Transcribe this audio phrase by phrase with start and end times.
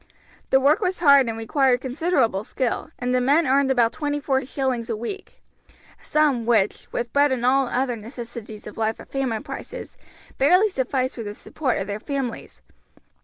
[0.49, 4.43] The work was hard and required considerable skill, and the men earned about twenty four
[4.45, 9.11] shillings a week, a sum which, with bread and all other necessities of life at
[9.11, 9.97] famine prices,
[10.39, 12.61] barely sufficed for the support of their families.